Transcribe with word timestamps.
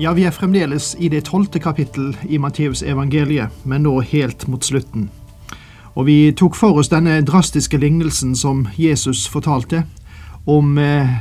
Ja, 0.00 0.12
vi 0.12 0.22
er 0.22 0.30
fremdeles 0.30 0.92
i 1.02 1.08
det 1.10 1.24
tolvte 1.26 1.58
kapittel 1.58 2.12
i 2.30 2.38
Matteus 2.38 2.84
evangeliet, 2.86 3.50
men 3.66 3.82
nå 3.82 3.96
helt 4.06 4.44
mot 4.46 4.62
slutten. 4.62 5.08
Og 5.98 6.06
vi 6.06 6.30
tok 6.38 6.54
for 6.54 6.78
oss 6.78 6.92
denne 6.92 7.16
drastiske 7.26 7.80
lignelsen 7.82 8.36
som 8.38 8.68
Jesus 8.78 9.24
fortalte, 9.26 9.82
om 10.46 10.78
eh, 10.78 11.16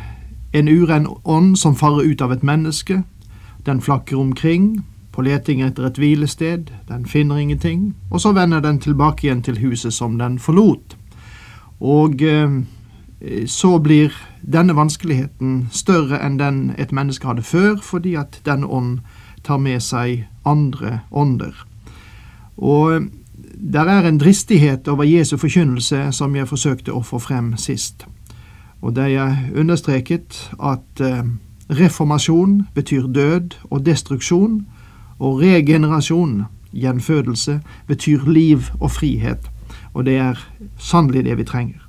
en 0.54 0.70
uren 0.70 1.08
ånd 1.26 1.58
som 1.58 1.74
farer 1.74 2.06
ut 2.06 2.22
av 2.22 2.36
et 2.36 2.46
menneske. 2.46 3.00
Den 3.66 3.82
flakker 3.82 4.20
omkring 4.22 4.84
på 5.10 5.26
leting 5.26 5.66
etter 5.66 5.90
et 5.90 5.98
hvilested, 5.98 6.70
den 6.86 7.10
finner 7.10 7.42
ingenting, 7.42 7.96
og 8.12 8.22
så 8.22 8.36
vender 8.38 8.62
den 8.62 8.78
tilbake 8.78 9.26
igjen 9.26 9.42
til 9.42 9.58
huset 9.58 9.94
som 9.94 10.20
den 10.22 10.38
forlot. 10.38 10.94
Og 11.82 12.22
eh, 12.22 12.62
så 13.50 13.80
blir 13.80 14.14
denne 14.42 14.76
vanskeligheten 14.78 15.68
større 15.74 16.20
enn 16.22 16.38
den 16.38 16.60
et 16.78 16.92
menneske 16.92 17.28
hadde 17.28 17.42
før, 17.42 17.80
fordi 17.82 18.14
at 18.16 18.42
denne 18.46 18.68
ånd 18.70 19.00
tar 19.44 19.58
med 19.58 19.82
seg 19.82 20.28
andre 20.46 21.00
ånder. 21.12 21.56
Og 22.58 23.08
der 23.58 23.90
er 23.90 24.08
en 24.08 24.20
dristighet 24.20 24.88
over 24.88 25.04
Jesu 25.04 25.38
forkynnelse 25.38 26.12
som 26.12 26.36
jeg 26.36 26.48
forsøkte 26.48 26.94
å 26.94 27.02
få 27.02 27.20
frem 27.20 27.56
sist. 27.58 28.06
Og 28.82 28.96
det 28.96 29.10
jeg 29.12 29.52
understreket 29.58 30.38
at 30.62 31.02
eh, 31.02 31.24
reformasjon 31.70 32.68
betyr 32.76 33.08
død 33.08 33.58
og 33.70 33.86
destruksjon, 33.86 34.66
og 35.20 35.42
regenerasjon, 35.42 36.44
gjenfødelse, 36.72 37.60
betyr 37.88 38.30
liv 38.30 38.70
og 38.80 38.92
frihet. 38.92 39.50
Og 39.94 40.06
det 40.06 40.18
er 40.22 40.48
sannelig 40.78 41.26
det 41.26 41.38
vi 41.38 41.44
trenger. 41.44 41.87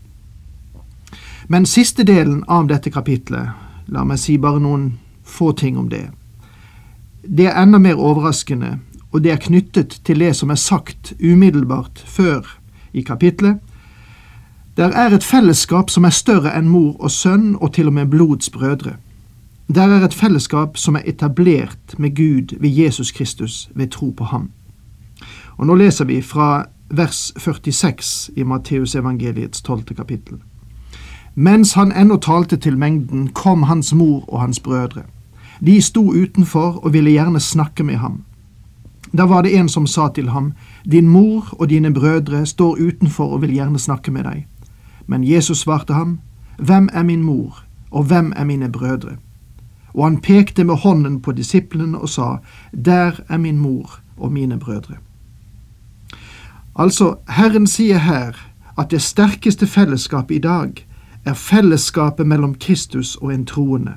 Men 1.51 1.67
siste 1.67 2.05
delen 2.05 2.45
av 2.45 2.67
dette 2.69 2.91
kapitlet, 2.93 3.49
la 3.89 4.03
meg 4.05 4.21
si 4.21 4.35
bare 4.37 4.61
noen 4.61 4.91
få 5.25 5.55
ting 5.57 5.79
om 5.81 5.87
det. 5.89 6.11
Det 7.25 7.47
er 7.49 7.57
enda 7.57 7.81
mer 7.81 7.97
overraskende, 7.97 8.75
og 9.13 9.23
det 9.25 9.33
er 9.33 9.41
knyttet 9.41 9.97
til 10.05 10.21
det 10.21 10.35
som 10.37 10.53
er 10.53 10.61
sagt 10.61 11.15
umiddelbart 11.25 12.03
før 12.05 12.45
i 12.93 13.01
kapitlet. 13.01 13.57
Der 14.77 14.93
er 14.93 15.17
et 15.17 15.25
fellesskap 15.25 15.89
som 15.91 16.05
er 16.05 16.12
større 16.12 16.53
enn 16.53 16.69
mor 16.69 17.00
og 17.00 17.11
sønn, 17.11 17.56
og 17.56 17.72
til 17.72 17.89
og 17.89 17.97
med 17.97 18.12
blodsbrødre. 18.12 18.99
Der 19.72 19.89
er 19.89 20.05
et 20.05 20.15
fellesskap 20.15 20.77
som 20.77 21.01
er 21.01 21.09
etablert 21.09 21.97
med 21.99 22.17
Gud 22.17 22.59
ved 22.61 22.71
Jesus 22.71 23.11
Kristus 23.12 23.71
ved 23.75 23.89
tro 23.97 24.11
på 24.11 24.25
ham. 24.25 24.51
Og 25.56 25.67
Nå 25.67 25.75
leser 25.75 26.05
vi 26.05 26.21
fra 26.22 26.67
vers 26.91 27.33
46 27.37 28.31
i 28.37 28.45
Matteusevangeliets 28.45 29.62
tolvte 29.62 29.95
kapittel. 29.95 30.39
Mens 31.38 31.72
han 31.72 31.93
ennå 31.93 32.16
talte 32.19 32.56
til 32.56 32.78
mengden, 32.78 33.28
kom 33.28 33.62
hans 33.62 33.93
mor 33.94 34.25
og 34.26 34.41
hans 34.41 34.59
brødre. 34.60 35.03
De 35.66 35.82
sto 35.82 36.03
utenfor 36.10 36.81
og 36.82 36.93
ville 36.93 37.10
gjerne 37.10 37.41
snakke 37.41 37.84
med 37.84 37.97
ham. 38.03 38.25
Da 39.16 39.22
var 39.22 39.43
det 39.43 39.53
en 39.54 39.69
som 39.69 39.87
sa 39.87 40.09
til 40.15 40.31
ham, 40.31 40.53
Din 40.84 41.09
mor 41.09 41.47
og 41.53 41.71
dine 41.71 41.94
brødre 41.94 42.47
står 42.47 42.77
utenfor 42.81 43.32
og 43.32 43.43
vil 43.43 43.53
gjerne 43.54 43.78
snakke 43.78 44.10
med 44.10 44.25
deg. 44.25 44.47
Men 45.06 45.25
Jesus 45.25 45.59
svarte 45.59 45.94
ham, 45.94 46.19
Hvem 46.59 46.88
er 46.93 47.03
min 47.03 47.22
mor, 47.22 47.62
og 47.91 48.04
hvem 48.04 48.32
er 48.37 48.44
mine 48.44 48.72
brødre? 48.72 49.16
Og 49.94 50.04
han 50.04 50.19
pekte 50.19 50.65
med 50.65 50.75
hånden 50.75 51.21
på 51.21 51.32
disiplene 51.32 51.98
og 51.98 52.09
sa, 52.09 52.37
Der 52.72 53.21
er 53.28 53.38
min 53.38 53.59
mor 53.59 54.00
og 54.16 54.32
mine 54.32 54.59
brødre. 54.59 54.94
Altså, 56.77 57.15
Herren 57.28 57.66
sier 57.66 57.98
her 57.98 58.32
at 58.78 58.91
det 58.91 59.03
sterkeste 59.03 59.66
fellesskapet 59.66 60.34
i 60.34 60.38
dag 60.38 60.88
er 61.25 61.34
fellesskapet 61.34 62.27
mellom 62.27 62.55
Kristus 62.55 63.17
og 63.17 63.34
en 63.34 63.47
troende. 63.47 63.93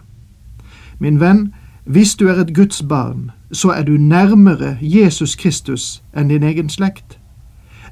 Min 0.99 1.19
venn, 1.19 1.53
hvis 1.85 2.15
du 2.15 2.27
er 2.27 2.41
et 2.41 2.55
Guds 2.55 2.83
barn, 2.89 3.31
så 3.51 3.69
er 3.69 3.83
du 3.83 3.91
nærmere 3.91 4.77
Jesus 4.81 5.35
Kristus 5.35 6.03
enn 6.15 6.29
din 6.29 6.43
egen 6.43 6.69
slekt. 6.69 7.19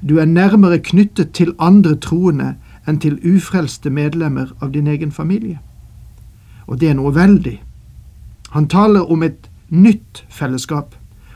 Du 0.08 0.18
er 0.18 0.24
nærmere 0.24 0.78
knyttet 0.78 1.32
til 1.32 1.54
andre 1.58 1.96
troende 1.96 2.54
enn 2.88 3.00
til 3.00 3.18
ufrelste 3.36 3.90
medlemmer 3.90 4.54
av 4.60 4.72
din 4.72 4.86
egen 4.86 5.12
familie. 5.12 5.58
Og 6.66 6.80
det 6.80 6.88
er 6.88 6.94
noe 6.94 7.14
veldig. 7.14 7.58
Han 8.50 8.68
taler 8.68 9.10
om 9.10 9.22
et 9.22 9.50
nytt 9.68 10.24
fellesskap, 10.28 10.94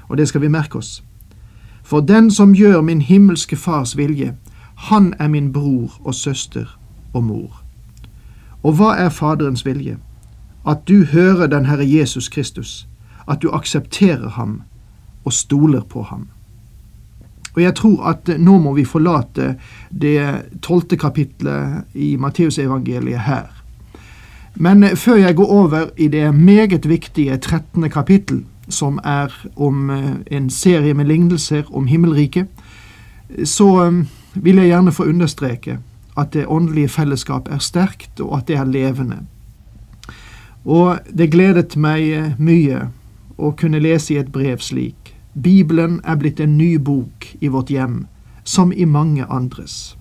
og 0.09 0.17
det 0.19 0.29
skal 0.29 0.41
vi 0.41 0.49
merke 0.49 0.79
oss. 0.79 1.03
For 1.83 2.01
den 2.01 2.31
som 2.31 2.55
gjør 2.55 2.81
min 2.81 3.03
himmelske 3.03 3.57
Fars 3.57 3.97
vilje, 3.97 4.35
han 4.75 5.15
er 5.19 5.29
min 5.29 5.53
bror 5.53 6.01
og 6.05 6.15
søster 6.15 6.79
og 7.13 7.25
mor. 7.25 7.64
Og 8.65 8.79
hva 8.79 8.95
er 8.97 9.13
Faderens 9.13 9.65
vilje? 9.67 9.99
At 10.67 10.87
du 10.89 11.05
hører 11.05 11.47
den 11.53 11.67
Herre 11.69 11.85
Jesus 11.85 12.29
Kristus, 12.29 12.87
at 13.29 13.43
du 13.43 13.51
aksepterer 13.53 14.29
ham 14.39 14.63
og 15.25 15.33
stoler 15.33 15.85
på 15.85 16.03
ham. 16.03 16.29
Og 17.55 17.63
jeg 17.63 17.75
tror 17.79 18.09
at 18.11 18.31
nå 18.39 18.57
må 18.59 18.73
vi 18.75 18.85
forlate 18.85 19.55
det 19.91 20.19
tolvte 20.63 20.97
kapitlet 20.97 21.85
i 21.95 22.17
Matteusevangeliet 22.17 23.21
her. 23.29 23.53
Men 24.55 24.97
før 24.97 25.15
jeg 25.15 25.37
går 25.37 25.47
over 25.47 25.87
i 25.97 26.09
det 26.09 26.35
meget 26.35 26.89
viktige 26.89 27.37
trettende 27.37 27.89
kapittel, 27.89 28.45
som 28.69 28.99
er 29.05 29.33
om 29.57 29.91
eh, 29.91 30.13
en 30.31 30.51
serie 30.51 30.95
med 30.95 31.05
lignelser 31.05 31.63
om 31.75 31.87
himmelriket, 31.87 32.47
så 33.45 33.69
eh, 33.85 34.05
vil 34.35 34.57
jeg 34.57 34.67
gjerne 34.67 34.93
få 34.93 35.05
understreke 35.05 35.79
at 36.17 36.33
det 36.33 36.47
åndelige 36.47 36.89
fellesskap 36.89 37.49
er 37.51 37.63
sterkt, 37.63 38.21
og 38.21 38.39
at 38.39 38.47
det 38.49 38.59
er 38.59 38.71
levende. 38.71 39.25
Og 40.65 40.99
det 41.11 41.33
gledet 41.35 41.77
meg 41.77 42.07
eh, 42.09 42.31
mye 42.39 42.89
å 43.37 43.51
kunne 43.59 43.83
lese 43.83 44.15
i 44.15 44.21
et 44.23 44.31
brev 44.33 44.63
slik 44.63 45.15
Bibelen 45.35 45.99
er 46.07 46.17
blitt 46.17 46.39
en 46.41 46.57
ny 46.57 46.79
bok 46.79 47.27
i 47.43 47.49
vårt 47.51 47.71
hjem, 47.71 48.05
som 48.45 48.73
i 48.73 48.87
mange 48.87 49.27
andres. 49.27 49.97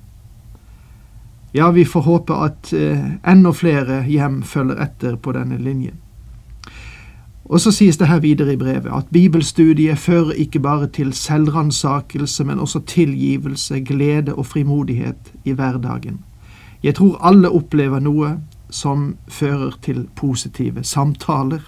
Ja, 1.52 1.72
vi 1.72 1.86
får 1.86 2.02
håpe 2.02 2.38
at 2.38 2.74
eh, 2.74 3.18
enda 3.26 3.54
flere 3.54 4.04
hjem 4.06 4.44
følger 4.46 4.78
etter 4.86 5.18
på 5.18 5.34
denne 5.34 5.58
linjen. 5.58 5.98
Og 7.46 7.60
så 7.60 7.72
sies 7.72 7.98
det 7.98 8.08
her 8.08 8.20
videre 8.20 8.54
i 8.54 8.58
brevet 8.58 8.92
at 8.96 9.12
bibelstudiet 9.12 9.98
fører 10.00 10.32
ikke 10.32 10.60
bare 10.60 10.88
til 10.88 11.14
selvransakelse, 11.14 12.44
men 12.44 12.60
også 12.60 12.80
tilgivelse, 12.80 13.80
glede 13.80 14.36
og 14.36 14.46
frimodighet 14.46 15.34
i 15.46 15.52
hverdagen. 15.52 16.20
Jeg 16.84 16.96
tror 16.96 17.20
alle 17.24 17.50
opplever 17.50 18.00
noe 18.00 18.38
som 18.70 19.16
fører 19.28 19.76
til 19.82 20.08
positive 20.16 20.84
samtaler. 20.84 21.60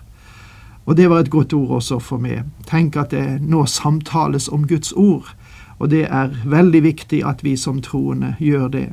Og 0.86 0.98
det 0.98 1.10
var 1.10 1.20
et 1.20 1.30
godt 1.30 1.54
ord 1.54 1.70
også 1.70 2.00
for 2.00 2.18
meg. 2.18 2.44
Tenk 2.68 2.96
at 2.96 3.12
det 3.12 3.42
nå 3.42 3.66
samtales 3.66 4.48
om 4.48 4.68
Guds 4.68 4.92
ord, 4.92 5.36
og 5.80 5.90
det 5.92 6.06
er 6.10 6.36
veldig 6.46 6.84
viktig 6.84 7.24
at 7.26 7.44
vi 7.44 7.56
som 7.56 7.82
troende 7.82 8.36
gjør 8.40 8.68
det. 8.68 8.90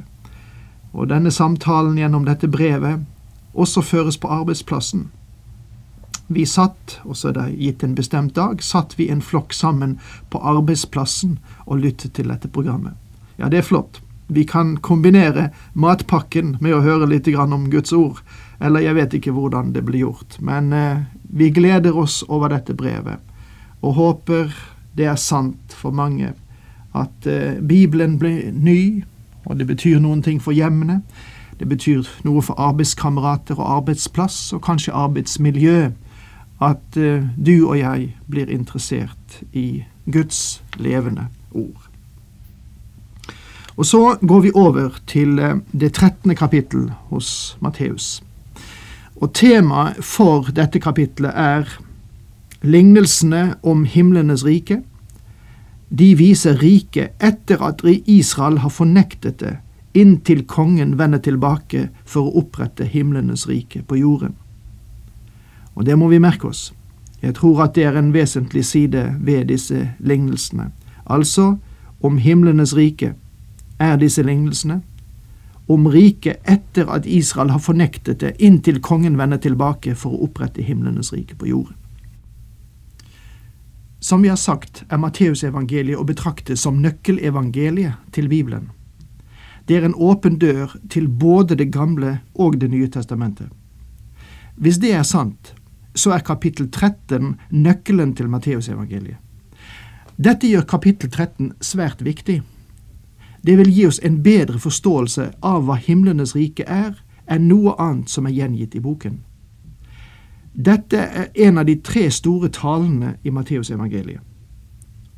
Og 0.92 1.08
denne 1.08 1.30
samtalen 1.30 1.98
gjennom 1.98 2.24
dette 2.24 2.48
brevet 2.48 3.04
også 3.54 3.80
føres 3.80 4.18
på 4.18 4.28
arbeidsplassen. 4.28 5.10
Vi 6.32 6.46
satt, 6.46 7.00
og 7.04 7.16
så 7.16 7.28
er 7.28 7.36
det 7.36 7.48
gitt 7.60 7.82
en 7.84 7.96
bestemt 7.98 8.34
dag, 8.38 8.62
satt 8.64 8.94
vi 8.98 9.10
en 9.12 9.20
flokk 9.20 9.52
sammen 9.52 9.98
på 10.32 10.40
arbeidsplassen 10.40 11.36
og 11.66 11.82
lyttet 11.82 12.14
til 12.16 12.32
dette 12.32 12.48
programmet. 12.48 12.96
Ja, 13.36 13.50
det 13.52 13.60
er 13.60 13.66
flott. 13.66 14.00
Vi 14.32 14.44
kan 14.48 14.76
kombinere 14.80 15.50
matpakken 15.74 16.56
med 16.60 16.72
å 16.72 16.80
høre 16.80 17.08
litt 17.10 17.28
om 17.36 17.68
Guds 17.70 17.92
ord, 17.92 18.22
eller 18.60 18.80
jeg 18.80 18.94
vet 18.94 19.14
ikke 19.18 19.34
hvordan 19.36 19.72
det 19.72 19.82
blir 19.84 20.06
gjort, 20.06 20.38
men 20.40 20.72
eh, 20.72 21.02
vi 21.22 21.50
gleder 21.50 21.96
oss 21.98 22.22
over 22.28 22.48
dette 22.48 22.72
brevet, 22.72 23.20
og 23.82 23.94
håper 23.94 24.54
det 24.94 25.08
er 25.10 25.16
sant 25.16 25.74
for 25.76 25.92
mange 25.92 26.32
at 26.94 27.26
eh, 27.26 27.60
Bibelen 27.60 28.18
blir 28.18 28.52
ny, 28.52 29.04
og 29.44 29.58
det 29.58 29.66
betyr 29.66 30.00
noen 30.00 30.22
ting 30.22 30.40
for 30.40 30.54
hjemmene. 30.54 31.02
Det 31.58 31.68
betyr 31.68 32.06
noe 32.24 32.42
for 32.42 32.60
arbeidskamerater 32.60 33.58
og 33.58 33.68
arbeidsplass, 33.78 34.52
og 34.52 34.62
kanskje 34.64 34.94
arbeidsmiljø 34.96 35.90
at 36.62 36.98
uh, 36.98 37.22
du 37.36 37.54
og 37.68 37.78
jeg 37.78 38.12
blir 38.30 38.50
interessert 38.50 39.40
i 39.52 39.84
Guds 40.12 40.62
levende 40.76 41.28
ord. 41.50 41.88
Og 43.76 43.86
så 43.88 44.16
går 44.20 44.40
vi 44.40 44.52
over 44.54 44.98
til 45.06 45.38
uh, 45.38 45.56
det 45.72 45.94
trettende 45.98 46.36
kapittel 46.36 46.90
hos 47.10 47.56
Matteus. 47.60 48.22
Og 49.22 49.32
temaet 49.34 50.02
for 50.04 50.50
dette 50.54 50.80
kapitlet 50.82 51.30
er 51.34 51.68
lignelsene 52.62 53.54
om 53.62 53.84
himlenes 53.84 54.44
rike. 54.46 54.80
De 55.90 56.14
viser 56.18 56.58
riket 56.62 57.18
etter 57.22 57.62
at 57.62 57.82
Israel 58.06 58.58
har 58.64 58.72
fornektet 58.72 59.40
det, 59.42 59.56
inntil 59.94 60.46
kongen 60.48 60.96
vender 60.98 61.20
tilbake 61.20 61.88
for 62.04 62.26
å 62.26 62.42
opprette 62.42 62.86
himlenes 62.88 63.44
rike 63.50 63.82
på 63.86 64.00
jorden. 64.00 64.34
Og 65.74 65.86
det 65.86 65.98
må 65.98 66.08
vi 66.08 66.20
merke 66.20 66.48
oss. 66.48 66.72
Jeg 67.22 67.34
tror 67.34 67.62
at 67.64 67.74
det 67.74 67.84
er 67.84 67.98
en 67.98 68.12
vesentlig 68.14 68.64
side 68.64 69.14
ved 69.20 69.44
disse 69.44 69.92
lignelsene. 69.98 70.70
Altså, 71.06 71.56
om 72.02 72.18
himlenes 72.18 72.76
rike 72.76 73.14
er 73.78 73.96
disse 73.96 74.22
lignelsene. 74.22 74.82
Om 75.68 75.86
riket 75.86 76.42
etter 76.50 76.90
at 76.90 77.06
Israel 77.06 77.50
har 77.50 77.62
fornektet 77.62 78.20
det, 78.20 78.34
inntil 78.38 78.80
kongen 78.82 79.18
vender 79.18 79.38
tilbake 79.38 79.94
for 79.94 80.12
å 80.12 80.26
opprette 80.26 80.62
himlenes 80.62 81.12
rike 81.14 81.38
på 81.38 81.46
jorden. 81.46 81.78
Som 84.02 84.22
vi 84.22 84.28
har 84.28 84.36
sagt, 84.36 84.82
er 84.90 84.98
Matteusevangeliet 84.98 85.98
å 85.98 86.04
betrakte 86.04 86.56
som 86.58 86.80
nøkkelevangeliet 86.82 88.10
til 88.12 88.26
Bibelen. 88.28 88.72
Det 89.68 89.76
er 89.78 89.86
en 89.86 89.94
åpen 89.94 90.40
dør 90.42 90.74
til 90.90 91.06
både 91.08 91.54
Det 91.54 91.70
gamle 91.72 92.18
og 92.34 92.58
Det 92.60 92.70
nye 92.70 92.88
testamentet. 92.90 93.46
Hvis 94.56 94.78
det 94.82 94.90
er 94.92 95.02
sant, 95.02 95.54
så 95.94 96.14
er 96.16 96.24
kapittel 96.24 96.70
13 96.70 97.36
nøkkelen 97.50 98.14
til 98.16 98.28
Matteusevangeliet. 98.28 99.18
Dette 100.16 100.48
gjør 100.48 100.64
kapittel 100.68 101.10
13 101.10 101.52
svært 101.60 102.04
viktig. 102.04 102.42
Det 103.42 103.58
vil 103.58 103.72
gi 103.72 103.86
oss 103.86 104.00
en 104.04 104.22
bedre 104.22 104.58
forståelse 104.58 105.30
av 105.42 105.64
hva 105.66 105.76
himlenes 105.80 106.36
rike 106.36 106.64
er, 106.68 106.94
enn 107.26 107.48
noe 107.48 107.74
annet 107.80 108.10
som 108.10 108.26
er 108.26 108.36
gjengitt 108.36 108.76
i 108.76 108.82
boken. 108.82 109.22
Dette 110.52 110.98
er 111.00 111.30
en 111.46 111.58
av 111.58 111.66
de 111.66 111.78
tre 111.80 112.10
store 112.10 112.50
talene 112.52 113.16
i 113.24 113.32
Matteusevangeliet. 113.32 114.20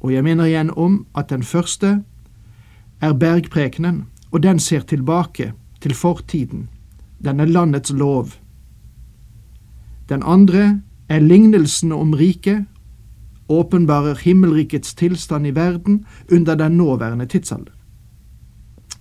Og 0.01 0.13
jeg 0.13 0.23
minner 0.25 0.47
igjen 0.47 0.71
om 0.71 1.07
at 1.17 1.31
den 1.33 1.43
første 1.43 2.03
er 3.01 3.13
bergprekenen, 3.19 4.05
og 4.31 4.43
den 4.43 4.59
ser 4.59 4.81
tilbake 4.81 5.53
til 5.81 5.95
fortiden. 5.95 6.69
Den 7.25 7.41
er 7.41 7.51
landets 7.51 7.93
lov. 7.93 8.35
Den 10.09 10.23
andre 10.23 10.81
er 11.09 11.19
lignelsen 11.19 11.93
om 11.93 12.13
riket, 12.13 12.65
åpenbarer 13.49 14.15
himmelrikets 14.15 14.95
tilstand 14.95 15.47
i 15.47 15.55
verden 15.55 16.05
under 16.33 16.55
den 16.55 16.73
nåværende 16.73 17.27
tidsalder. 17.27 17.73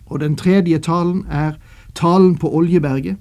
Og 0.05 0.19
den 0.19 0.35
tredje 0.35 0.79
talen 0.79 1.25
er 1.29 1.51
talen 1.95 2.35
på 2.35 2.55
Oljeberget, 2.55 3.17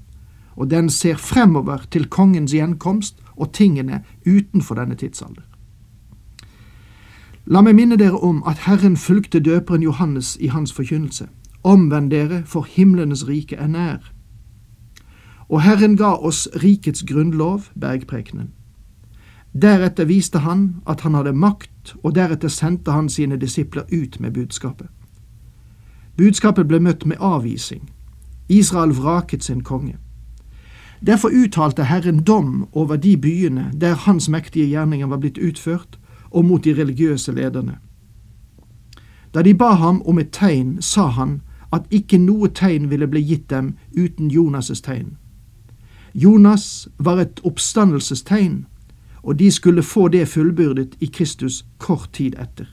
og 0.56 0.70
den 0.70 0.90
ser 0.90 1.16
fremover 1.16 1.78
til 1.90 2.08
kongens 2.08 2.52
gjenkomst 2.52 3.16
og 3.36 3.52
tingene 3.52 4.02
utenfor 4.26 4.74
denne 4.74 4.94
tidsalder. 4.94 5.42
La 7.46 7.60
meg 7.60 7.74
minne 7.74 7.96
dere 7.98 8.20
om 8.22 8.42
at 8.46 8.66
Herren 8.68 8.96
fulgte 8.96 9.40
døperen 9.40 9.82
Johannes 9.82 10.36
i 10.40 10.46
hans 10.46 10.72
forkynnelse. 10.72 11.26
Omvend 11.64 12.10
dere, 12.10 12.42
for 12.46 12.62
himlenes 12.62 13.28
rike 13.28 13.56
er 13.56 13.66
nær. 13.66 14.11
Og 15.52 15.62
Herren 15.62 15.96
ga 16.00 16.14
oss 16.16 16.48
rikets 16.62 17.04
grunnlov, 17.04 17.68
bergprekenen. 17.80 18.50
Deretter 19.52 20.04
viste 20.08 20.38
han 20.38 20.80
at 20.88 21.00
han 21.04 21.14
hadde 21.14 21.32
makt, 21.36 21.94
og 22.02 22.14
deretter 22.16 22.48
sendte 22.48 22.94
han 22.96 23.08
sine 23.12 23.36
disipler 23.36 23.84
ut 23.92 24.20
med 24.20 24.32
budskapet. 24.32 24.88
Budskapet 26.16 26.68
ble 26.68 26.80
møtt 26.80 27.04
med 27.06 27.20
avvising. 27.20 27.90
Israel 28.48 28.96
vraket 28.96 29.44
sin 29.44 29.60
konge. 29.60 29.96
Derfor 31.06 31.28
uttalte 31.28 31.84
Herren 31.84 32.22
dom 32.24 32.68
over 32.72 32.96
de 32.96 33.16
byene 33.16 33.70
der 33.74 33.94
hans 33.94 34.28
mektige 34.28 34.66
gjerninger 34.66 35.06
var 35.06 35.16
blitt 35.16 35.38
utført, 35.38 35.98
og 36.30 36.44
mot 36.44 36.64
de 36.64 36.72
religiøse 36.72 37.32
lederne. 37.32 37.76
Da 39.34 39.42
de 39.42 39.54
ba 39.54 39.74
ham 39.74 40.02
om 40.02 40.18
et 40.18 40.32
tegn, 40.32 40.82
sa 40.82 41.06
han 41.06 41.40
at 41.72 41.82
ikke 41.90 42.18
noe 42.18 42.48
tegn 42.48 42.90
ville 42.90 43.06
bli 43.06 43.20
gitt 43.20 43.50
dem 43.50 43.74
uten 43.96 44.30
Jonas' 44.30 44.80
tegn. 44.80 45.16
Jonas 46.14 46.88
var 46.98 47.20
et 47.20 47.40
oppstandelsestegn, 47.44 48.66
og 49.22 49.38
de 49.38 49.50
skulle 49.50 49.82
få 49.82 50.08
det 50.08 50.28
fullbyrdet 50.28 50.96
i 51.00 51.06
Kristus 51.06 51.64
kort 51.78 52.10
tid 52.12 52.34
etter. 52.38 52.66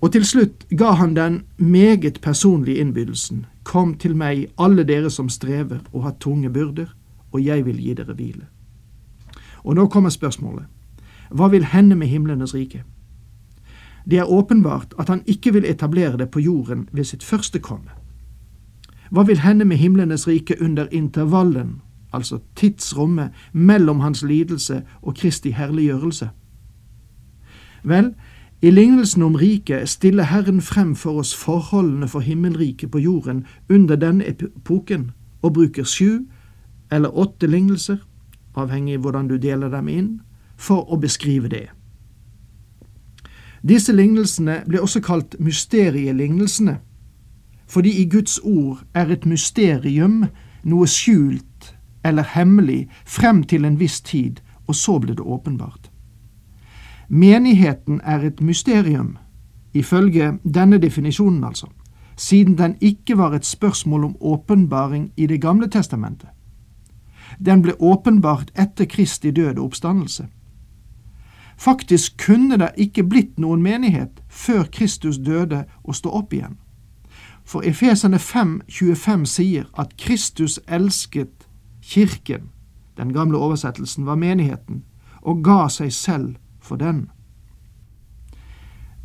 Og 0.00 0.12
til 0.12 0.24
slutt 0.24 0.64
ga 0.70 0.92
han 0.94 1.16
den 1.16 1.42
meget 1.56 2.20
personlige 2.22 2.78
innbydelsen, 2.78 3.46
Kom 3.68 3.98
til 4.00 4.14
meg, 4.16 4.46
alle 4.56 4.84
dere 4.88 5.10
som 5.12 5.26
strever 5.28 5.82
og 5.92 6.06
har 6.06 6.14
tunge 6.20 6.48
byrder, 6.48 6.86
og 7.32 7.42
jeg 7.44 7.66
vil 7.66 7.76
gi 7.76 7.94
dere 7.94 8.14
hvile. 8.16 8.46
Og 9.60 9.76
nå 9.76 9.84
kommer 9.92 10.08
spørsmålet, 10.08 10.64
hva 11.28 11.50
vil 11.52 11.66
hende 11.68 11.96
med 11.96 12.08
himlenes 12.08 12.54
rike? 12.54 12.80
Det 14.08 14.18
er 14.18 14.30
åpenbart 14.32 14.94
at 14.98 15.08
han 15.12 15.20
ikke 15.26 15.52
vil 15.52 15.68
etablere 15.68 16.16
det 16.16 16.30
på 16.30 16.40
jorden 16.40 16.88
ved 16.92 17.04
sitt 17.04 17.24
første 17.24 17.58
komme. 17.58 17.92
Hva 19.10 19.22
vil 19.22 19.40
hende 19.40 19.64
med 19.64 19.76
himlenes 19.76 20.28
rike 20.28 20.56
under 20.60 20.86
intervallen, 20.92 21.80
altså 22.12 22.38
tidsrommet 22.56 23.30
mellom 23.52 24.00
hans 24.00 24.22
lidelse 24.22 24.82
og 25.02 25.14
Kristi 25.14 25.50
herliggjørelse? 25.50 26.30
Vel, 27.84 28.14
i 28.62 28.70
lignelsen 28.70 29.22
om 29.22 29.34
riket 29.34 29.88
stiller 29.88 30.22
Herren 30.24 30.60
frem 30.60 30.96
for 30.96 31.18
oss 31.18 31.34
forholdene 31.34 32.08
for 32.08 32.20
himmelriket 32.20 32.90
på 32.90 32.98
jorden 32.98 33.46
under 33.70 33.96
denne 33.96 34.26
epoken, 34.28 35.10
og 35.42 35.54
bruker 35.54 35.84
sju 35.84 36.24
eller 36.92 37.18
åtte 37.18 37.46
lignelser, 37.46 37.96
avhengig 38.54 38.96
av 38.96 39.00
hvordan 39.00 39.28
du 39.28 39.36
deler 39.38 39.70
dem 39.70 39.88
inn, 39.88 40.08
for 40.56 40.90
å 40.90 40.98
beskrive 40.98 41.48
det. 41.48 41.68
Disse 43.62 43.92
lignelsene 43.92 44.62
blir 44.66 44.82
også 44.82 45.00
kalt 45.00 45.36
mysterielignelsene, 45.38 46.78
fordi 47.68 48.02
i 48.02 48.08
Guds 48.08 48.38
ord 48.38 48.82
er 48.94 49.10
et 49.12 49.26
mysterium 49.26 50.24
noe 50.64 50.86
skjult 50.86 51.74
eller 52.04 52.24
hemmelig 52.34 52.88
frem 53.06 53.42
til 53.44 53.64
en 53.64 53.78
viss 53.80 54.00
tid, 54.00 54.40
og 54.66 54.74
så 54.74 54.98
ble 54.98 55.14
det 55.14 55.24
åpenbart. 55.24 55.90
Menigheten 57.08 58.00
er 58.04 58.24
et 58.24 58.40
mysterium, 58.40 59.16
ifølge 59.74 60.38
denne 60.44 60.78
definisjonen 60.78 61.44
altså, 61.44 61.66
siden 62.16 62.58
den 62.58 62.76
ikke 62.80 63.18
var 63.18 63.34
et 63.34 63.44
spørsmål 63.46 64.04
om 64.04 64.16
åpenbaring 64.20 65.12
i 65.16 65.26
Det 65.26 65.40
gamle 65.40 65.70
testamentet. 65.70 66.28
Den 67.38 67.62
ble 67.62 67.72
åpenbart 67.80 68.50
etter 68.58 68.84
Kristi 68.84 69.30
død 69.30 69.58
og 69.58 69.64
oppstandelse. 69.64 70.26
Faktisk 71.56 72.26
kunne 72.26 72.56
det 72.56 72.70
ikke 72.76 73.02
blitt 73.04 73.38
noen 73.38 73.62
menighet 73.62 74.22
før 74.28 74.62
Kristus 74.72 75.18
døde 75.18 75.64
og 75.84 75.94
stod 75.94 76.12
opp 76.12 76.32
igjen. 76.32 76.58
For 77.48 77.64
Efesene 77.64 78.16
5,25 78.16 79.24
sier 79.24 79.64
at 79.78 79.96
Kristus 79.96 80.60
elsket 80.68 81.48
kirken, 81.82 82.50
den 82.96 83.12
gamle 83.12 83.38
oversettelsen 83.38 84.06
var 84.06 84.20
menigheten, 84.20 84.82
og 85.22 85.40
ga 85.44 85.68
seg 85.72 85.92
selv 85.92 86.34
for 86.60 86.76
den. 86.76 87.06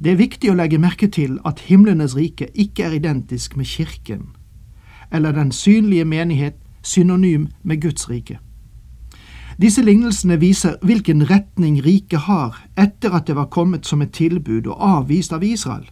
Det 0.04 0.12
er 0.12 0.20
viktig 0.20 0.52
å 0.52 0.58
legge 0.60 0.82
merke 0.82 1.08
til 1.08 1.38
at 1.48 1.64
himlenes 1.70 2.18
rike 2.20 2.50
ikke 2.52 2.84
er 2.84 2.98
identisk 3.00 3.56
med 3.56 3.72
kirken, 3.72 4.28
eller 5.12 5.32
den 5.32 5.56
synlige 5.56 6.06
menighet 6.06 6.60
synonym 6.82 7.48
med 7.64 7.82
Guds 7.82 8.10
rike. 8.10 8.42
Disse 9.62 9.82
lignelsene 9.82 10.36
viser 10.42 10.76
hvilken 10.84 11.30
retning 11.30 11.80
riket 11.86 12.28
har 12.28 12.60
etter 12.76 13.16
at 13.16 13.28
det 13.28 13.40
var 13.40 13.54
kommet 13.54 13.88
som 13.88 14.02
et 14.02 14.12
tilbud 14.12 14.68
og 14.68 14.82
avvist 14.84 15.32
av 15.32 15.44
Israel. 15.48 15.88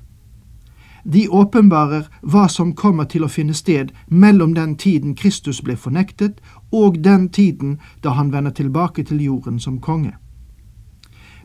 De 1.03 1.27
åpenbarer 1.29 2.08
hva 2.22 2.48
som 2.50 2.74
kommer 2.75 3.05
til 3.10 3.24
å 3.24 3.31
finne 3.31 3.53
sted 3.53 3.91
mellom 4.08 4.53
den 4.53 4.75
tiden 4.75 5.15
Kristus 5.15 5.62
ble 5.62 5.75
fornektet, 5.75 6.41
og 6.72 7.03
den 7.03 7.29
tiden 7.29 7.79
da 8.03 8.15
han 8.17 8.31
vender 8.31 8.51
tilbake 8.51 9.03
til 9.03 9.22
jorden 9.22 9.60
som 9.60 9.79
konge. 9.79 10.13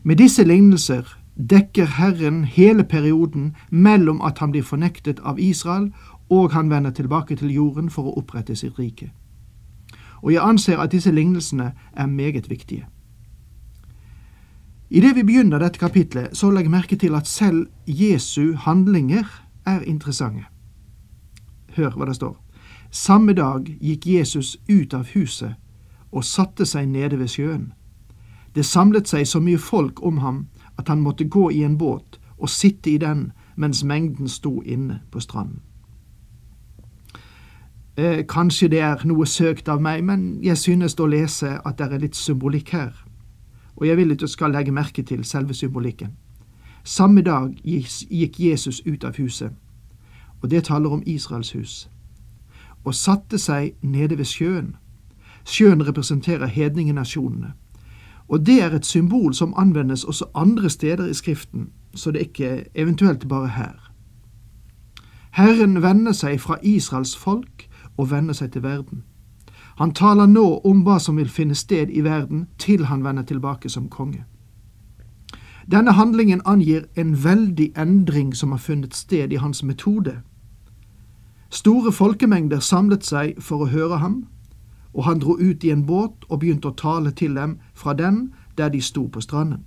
Med 0.03 0.17
disse 0.17 0.43
lignelser 0.43 1.17
dekker 1.35 1.85
Herren 1.85 2.43
hele 2.43 2.83
perioden 2.83 3.55
mellom 3.69 4.21
at 4.21 4.39
han 4.39 4.51
blir 4.51 4.63
fornektet 4.63 5.19
av 5.19 5.39
Israel 5.39 5.91
og 6.29 6.51
han 6.51 6.69
vender 6.69 6.91
tilbake 6.91 7.35
til 7.35 7.51
jorden 7.51 7.89
for 7.89 8.09
å 8.09 8.17
opprette 8.19 8.55
sitt 8.55 8.79
rike. 8.79 9.11
Og 10.21 10.33
jeg 10.33 10.43
anser 10.43 10.79
at 10.81 10.91
disse 10.91 11.11
lignelsene 11.11 11.71
er 11.93 12.07
meget 12.07 12.49
viktige. 12.49 12.87
Idet 14.89 15.15
vi 15.15 15.23
begynner 15.23 15.59
dette 15.59 15.79
kapitlet, 15.79 16.37
så 16.37 16.49
legg 16.51 16.69
merke 16.71 16.95
til 16.95 17.15
at 17.15 17.27
selv 17.27 17.67
Jesu 17.87 18.55
handlinger 18.55 19.27
er 19.67 19.83
interessante. 19.85 20.47
Hør 21.75 21.95
hva 21.97 22.07
det 22.09 22.15
står. 22.15 22.35
Samme 22.91 23.33
dag 23.33 23.67
gikk 23.81 24.07
Jesus 24.07 24.55
ut 24.69 24.93
av 24.93 25.11
huset 25.13 25.55
og 26.11 26.23
satte 26.23 26.65
seg 26.65 26.87
nede 26.87 27.19
ved 27.19 27.27
sjøen. 27.27 27.73
Det 28.55 28.65
samlet 28.65 29.09
seg 29.11 29.27
så 29.27 29.39
mye 29.43 29.59
folk 29.59 29.99
om 30.05 30.17
ham 30.23 30.47
at 30.79 30.87
han 30.87 31.03
måtte 31.03 31.27
gå 31.27 31.49
i 31.51 31.63
en 31.63 31.77
båt 31.77 32.19
og 32.37 32.49
sitte 32.49 32.89
i 32.91 32.97
den 32.97 33.31
mens 33.55 33.83
mengden 33.83 34.29
sto 34.29 34.61
inne 34.61 35.01
på 35.11 35.19
stranden. 35.19 35.61
Eh, 37.97 38.25
kanskje 38.29 38.67
det 38.69 38.79
er 38.79 39.01
noe 39.09 39.25
søkt 39.25 39.69
av 39.73 39.81
meg, 39.81 40.03
men 40.05 40.37
jeg 40.45 40.57
synes 40.57 40.95
å 41.01 41.07
lese 41.09 41.55
at 41.65 41.79
det 41.79 41.87
er 41.91 42.03
litt 42.03 42.15
symbolikk 42.15 42.69
her. 42.69 42.93
Og 43.75 43.87
jeg 43.87 43.97
vil 43.97 44.13
at 44.13 44.21
du 44.21 44.27
skal 44.29 44.53
legge 44.53 44.71
merke 44.71 45.03
til 45.03 45.23
selve 45.25 45.53
symbolikken. 45.53 46.13
Samme 46.87 47.21
dag 47.21 47.57
gikk 48.09 48.39
Jesus 48.39 48.81
ut 48.85 49.03
av 49.03 49.17
huset, 49.17 49.51
og 50.41 50.51
det 50.51 50.63
taler 50.63 50.89
om 50.89 51.01
Israels 51.05 51.51
hus, 51.51 51.89
og 52.83 52.95
satte 52.95 53.35
seg 53.37 53.73
nede 53.81 54.17
ved 54.17 54.25
sjøen. 54.25 54.69
Sjøen 55.43 55.83
representerer 55.87 56.47
hedningenasjonene, 56.47 57.51
og 58.27 58.45
det 58.45 58.61
er 58.63 58.75
et 58.75 58.85
symbol 58.85 59.33
som 59.33 59.53
anvendes 59.57 60.03
også 60.03 60.29
andre 60.35 60.69
steder 60.69 61.09
i 61.09 61.13
Skriften, 61.13 61.69
så 61.95 62.11
det 62.11 62.21
er 62.21 62.25
ikke 62.25 62.65
eventuelt 62.75 63.27
bare 63.27 63.47
her. 63.47 63.91
Herren 65.31 65.81
vender 65.83 66.15
seg 66.15 66.39
fra 66.39 66.55
Israels 66.63 67.17
folk 67.17 67.67
og 67.97 68.11
vender 68.11 68.33
seg 68.33 68.51
til 68.51 68.63
verden. 68.63 69.03
Han 69.77 69.91
taler 69.91 70.25
nå 70.25 70.61
om 70.63 70.87
hva 70.87 70.99
som 71.03 71.19
vil 71.19 71.29
finne 71.29 71.55
sted 71.55 71.91
i 71.91 72.01
verden 72.01 72.47
til 72.57 72.85
han 72.85 73.03
vender 73.03 73.27
tilbake 73.27 73.69
som 73.69 73.89
konge. 73.89 74.23
Denne 75.71 75.91
handlingen 75.91 76.41
angir 76.45 76.85
en 76.95 77.23
veldig 77.23 77.71
endring 77.77 78.35
som 78.35 78.51
har 78.51 78.57
funnet 78.57 78.95
sted 78.95 79.33
i 79.33 79.35
hans 79.35 79.63
metode. 79.63 80.21
Store 81.49 81.91
folkemengder 81.91 82.59
samlet 82.59 83.05
seg 83.05 83.41
for 83.43 83.63
å 83.63 83.71
høre 83.71 83.97
ham, 83.97 84.27
og 84.93 85.03
han 85.03 85.19
dro 85.19 85.35
ut 85.35 85.63
i 85.63 85.71
en 85.71 85.85
båt 85.85 86.23
og 86.29 86.39
begynte 86.39 86.71
å 86.71 86.77
tale 86.79 87.11
til 87.11 87.35
dem 87.35 87.57
fra 87.73 87.93
den 87.93 88.31
der 88.57 88.69
de 88.69 88.81
sto 88.81 89.07
på 89.07 89.21
stranden. 89.21 89.65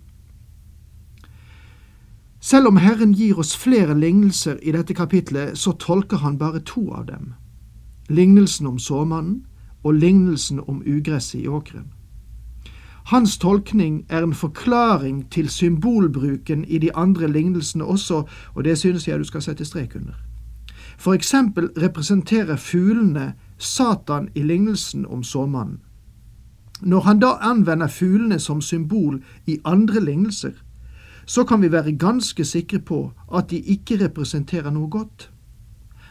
Selv 2.40 2.66
om 2.66 2.76
Herren 2.76 3.12
gir 3.12 3.38
oss 3.38 3.52
flere 3.56 3.94
lignelser 3.94 4.56
i 4.62 4.72
dette 4.72 4.94
kapitlet, 4.94 5.58
så 5.58 5.72
tolker 5.72 6.16
han 6.24 6.38
bare 6.38 6.60
to 6.64 6.88
av 6.90 7.06
dem. 7.06 7.34
Lignelsen 8.08 8.66
om 8.66 8.78
såmannen 8.78 9.44
og 9.84 9.94
lignelsen 9.94 10.60
om 10.60 10.82
ugresset 10.86 11.40
i 11.40 11.48
åkeren. 11.48 11.92
Hans 13.04 13.38
tolkning 13.38 14.04
er 14.08 14.22
en 14.22 14.34
forklaring 14.34 15.30
til 15.30 15.48
symbolbruken 15.48 16.64
i 16.64 16.78
de 16.78 16.94
andre 16.96 17.28
lignelsene 17.28 17.84
også, 17.84 18.22
og 18.54 18.64
det 18.64 18.78
synes 18.78 19.08
jeg 19.08 19.18
du 19.18 19.24
skal 19.24 19.42
sette 19.42 19.64
strek 19.64 19.96
under. 19.96 20.14
For 20.98 21.12
eksempel 21.12 21.70
representerer 21.78 22.56
fuglene 22.56 23.32
Satan 23.58 24.28
i 24.34 24.42
lignelsen 24.42 25.06
om 25.06 25.22
såmannen. 25.22 25.80
Når 26.82 27.00
han 27.00 27.20
da 27.20 27.36
anvender 27.40 27.88
fuglene 27.88 28.38
som 28.38 28.60
symbol 28.60 29.22
i 29.46 29.58
andre 29.64 30.00
lignelser, 30.00 30.52
så 31.26 31.44
kan 31.44 31.62
vi 31.62 31.72
være 31.72 31.92
ganske 31.92 32.44
sikre 32.44 32.78
på 32.78 33.12
at 33.34 33.50
de 33.50 33.60
ikke 33.60 34.04
representerer 34.04 34.70
noe 34.70 34.88
godt. 34.88 35.30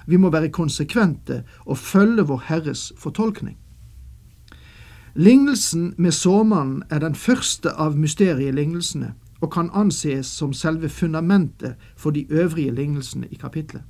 Vi 0.08 0.18
må 0.18 0.30
være 0.30 0.50
konsekvente 0.50 1.44
og 1.66 1.78
følge 1.78 2.26
Vår 2.26 2.44
Herres 2.48 2.94
fortolkning. 2.98 3.58
Lignelsen 5.16 5.94
med 5.98 6.12
såmannen 6.12 6.84
er 6.90 7.00
den 7.00 7.16
første 7.16 7.72
av 7.72 7.98
mysterielignelsene 7.98 9.14
og 9.42 9.52
kan 9.52 9.70
anses 9.74 10.28
som 10.28 10.54
selve 10.54 10.90
fundamentet 10.90 11.76
for 11.98 12.12
de 12.12 12.26
øvrige 12.30 12.72
lignelsene 12.76 13.28
i 13.32 13.36
kapitlet. 13.36 13.82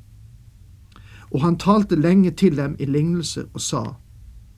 Og 1.31 1.41
han 1.41 1.57
talte 1.57 1.95
lenge 1.95 2.31
til 2.31 2.57
dem 2.57 2.75
i 2.79 2.85
lignelser 2.85 3.43
og 3.53 3.61
sa, 3.61 3.83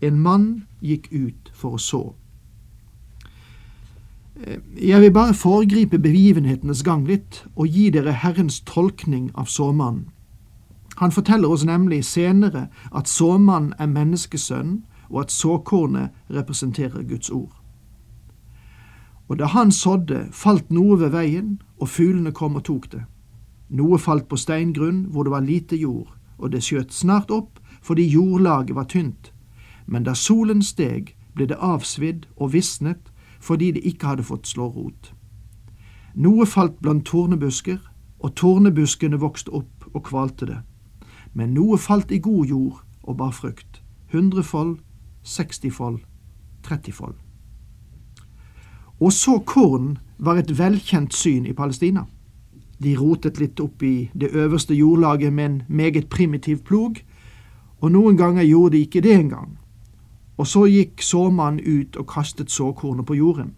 En 0.02 0.20
mann 0.20 0.64
gikk 0.82 1.08
ut 1.12 1.52
for 1.54 1.78
å 1.78 1.78
så. 1.78 2.16
Eh, 4.44 4.58
jeg 4.90 5.02
vil 5.02 5.12
bare 5.14 5.34
foregripe 5.34 6.00
begivenhetenes 6.00 6.84
gang 6.84 7.06
litt 7.08 7.44
og 7.56 7.68
gi 7.68 7.90
dere 7.90 8.12
Herrens 8.12 8.60
tolkning 8.66 9.32
av 9.36 9.46
såmannen. 9.46 10.10
Han 10.98 11.12
forteller 11.12 11.50
oss 11.50 11.66
nemlig 11.66 12.06
senere 12.06 12.68
at 12.96 13.10
såmannen 13.10 13.74
er 13.80 13.86
menneskesønnen, 13.86 14.84
og 15.12 15.22
at 15.22 15.32
såkornet 15.32 16.10
representerer 16.30 17.04
Guds 17.04 17.30
ord. 17.30 17.56
Og 19.28 19.40
da 19.40 19.46
han 19.46 19.72
sådde, 19.72 20.28
falt 20.32 20.72
noe 20.72 21.00
ved 21.00 21.10
veien, 21.10 21.62
og 21.80 21.90
fuglene 21.90 22.32
kom 22.32 22.56
og 22.56 22.64
tok 22.64 22.92
det. 22.92 23.04
Noe 23.70 24.00
falt 24.00 24.28
på 24.28 24.36
steingrunn 24.36 25.06
hvor 25.10 25.24
det 25.24 25.32
var 25.32 25.46
lite 25.46 25.76
jord, 25.76 26.12
og 26.38 26.52
det 26.52 26.64
skjøt 26.64 26.94
snart 26.94 27.32
opp 27.32 27.60
fordi 27.82 28.04
jordlaget 28.06 28.76
var 28.76 28.84
tynt. 28.84 29.32
Men 29.86 30.04
da 30.04 30.14
solen 30.14 30.62
steg, 30.62 31.16
ble 31.34 31.48
det 31.48 31.58
avsvidd 31.58 32.28
og 32.36 32.54
visnet 32.54 33.12
fordi 33.40 33.72
det 33.72 33.86
ikke 33.88 34.08
hadde 34.08 34.28
fått 34.28 34.48
slå 34.48 34.68
rot. 34.68 35.14
Noe 36.14 36.46
falt 36.46 36.78
blant 36.82 37.06
tornebusker, 37.08 37.80
og 38.20 38.36
tornebuskene 38.36 39.18
vokste 39.18 39.50
opp 39.56 39.88
og 39.94 40.04
kvalte 40.06 40.46
det 40.46 40.60
men 41.34 41.54
noe 41.56 41.80
falt 41.80 42.12
i 42.12 42.20
god 42.20 42.50
jord 42.52 42.80
og 43.04 43.18
bar 43.18 43.34
frukt, 43.36 43.82
hundrefold, 44.12 44.80
sekstifold, 45.24 46.00
trettifold. 46.64 47.16
Og 49.00 49.14
så 49.14 49.40
korn 49.46 49.98
var 50.18 50.38
et 50.38 50.58
velkjent 50.58 51.14
syn 51.14 51.46
i 51.46 51.54
Palestina. 51.54 52.06
De 52.84 52.96
rotet 52.98 53.40
litt 53.40 53.60
opp 53.60 53.84
i 53.84 54.10
det 54.14 54.30
øverste 54.34 54.74
jordlaget 54.74 55.34
med 55.34 55.46
en 55.46 55.62
meget 55.68 56.10
primitiv 56.10 56.62
plog, 56.66 57.02
og 57.80 57.92
noen 57.92 58.18
ganger 58.18 58.44
gjorde 58.44 58.78
de 58.78 58.82
ikke 58.86 59.02
det 59.02 59.16
engang. 59.16 59.58
Og 60.38 60.48
så 60.48 60.66
gikk 60.70 61.02
såmannen 61.02 61.62
ut 61.66 61.98
og 61.98 62.08
kastet 62.08 62.52
såkornet 62.52 63.06
på 63.06 63.16
jorden. 63.16 63.56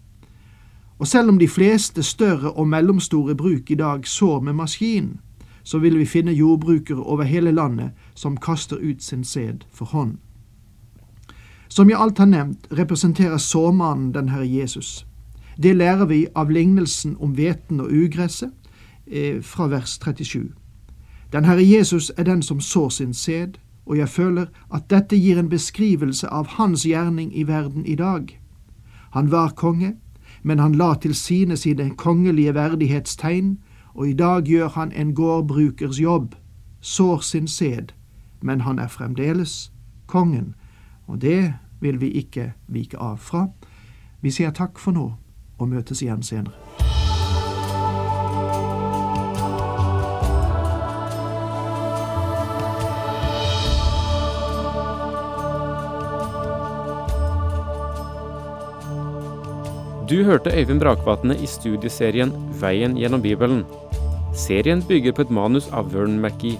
Og 0.99 1.07
selv 1.07 1.29
om 1.29 1.39
de 1.39 1.47
fleste 1.47 2.03
større 2.03 2.51
og 2.51 2.67
mellomstore 2.67 3.35
bruk 3.35 3.71
i 3.71 3.75
dag 3.75 4.07
sår 4.07 4.39
med 4.39 4.53
maskin, 4.53 5.19
så 5.63 5.79
vil 5.79 5.97
vi 5.99 6.05
finne 6.05 6.31
jordbrukere 6.31 7.03
over 7.03 7.23
hele 7.23 7.51
landet 7.51 7.91
som 8.15 8.37
kaster 8.37 8.77
ut 8.77 9.03
sin 9.03 9.23
sæd 9.23 9.67
for 9.71 9.85
hånd. 9.85 10.17
Som 11.73 11.89
jeg 11.89 11.97
alt 11.97 12.17
har 12.21 12.29
nevnt, 12.29 12.67
representerer 12.71 13.37
såmannen 13.37 14.11
den 14.13 14.29
Herre 14.29 14.45
Jesus. 14.45 15.07
Det 15.57 15.75
lærer 15.75 16.05
vi 16.05 16.27
av 16.35 16.51
lignelsen 16.53 17.15
om 17.19 17.33
hveten 17.33 17.79
og 17.81 17.89
ugresset 17.89 18.51
eh, 19.07 19.41
fra 19.41 19.65
vers 19.67 19.97
37. 19.97 20.51
Den 21.33 21.45
Herre 21.49 21.65
Jesus 21.65 22.11
er 22.17 22.23
den 22.29 22.45
som 22.45 22.61
sår 22.61 22.89
sin 22.89 23.13
sæd, 23.13 23.57
og 23.85 23.97
jeg 23.97 24.09
føler 24.09 24.45
at 24.73 24.85
dette 24.89 25.17
gir 25.17 25.39
en 25.39 25.49
beskrivelse 25.49 26.29
av 26.29 26.53
hans 26.59 26.85
gjerning 26.85 27.33
i 27.33 27.47
verden 27.47 27.85
i 27.85 27.95
dag. 27.95 28.39
Han 29.17 29.31
var 29.31 29.57
konge, 29.57 29.95
men 30.43 30.59
han 30.59 30.77
la 30.77 30.93
til 30.93 31.15
sine 31.15 31.57
sine 31.57 31.89
kongelige 31.97 32.53
verdighetstegn 32.53 33.57
og 33.93 34.09
i 34.09 34.13
dag 34.13 34.45
gjør 34.45 34.67
han 34.67 34.91
en 34.91 35.15
gårdbrukers 35.15 35.99
jobb, 35.99 36.35
sår 36.81 37.19
sin 37.19 37.47
sæd, 37.47 37.93
men 38.41 38.61
han 38.61 38.79
er 38.79 38.87
fremdeles 38.87 39.71
kongen, 40.07 40.53
og 41.07 41.21
det 41.21 41.53
vil 41.83 41.99
vi 41.99 42.13
ikke 42.23 42.53
vike 42.67 42.97
av 42.97 43.17
fra. 43.19 43.47
Vi 44.23 44.31
sier 44.31 44.55
takk 44.55 44.79
for 44.79 44.95
nå, 44.95 45.09
og 45.59 45.69
møtes 45.69 46.01
igjen 46.01 46.23
senere. 46.23 46.55
Du 60.13 60.23
hørte 60.23 60.51
Øyvind 60.53 60.81
Brakvatne 60.83 61.33
i 61.41 61.47
studieserien 61.47 62.31
Veien 62.61 62.97
gjennom 62.99 63.21
Bibelen. 63.23 63.63
Serien 64.35 64.83
bygger 64.87 65.15
på 65.15 65.25
et 65.25 65.31
manus 65.33 65.69
av 65.71 65.93
Vern 65.93 66.19
McGee. 66.21 66.59